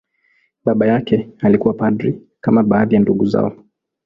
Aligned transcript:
Baba 0.65 0.85
yake 0.87 1.29
alikuwa 1.39 1.73
padri, 1.73 2.21
kama 2.41 2.63
baadhi 2.63 2.95
ya 2.95 3.01
ndugu 3.01 3.25
zao. 3.25 3.57